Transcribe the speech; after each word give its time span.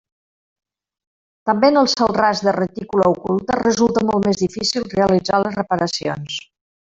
També 1.49 1.69
en 1.73 1.77
el 1.81 1.89
cel 1.93 2.13
ras 2.19 2.41
de 2.47 2.53
retícula 2.57 3.11
oculta 3.13 3.59
resulta 3.61 4.05
molt 4.11 4.29
més 4.31 4.41
difícil 4.45 4.89
realitzar 4.97 5.43
les 5.45 5.61
reparacions. 5.63 6.41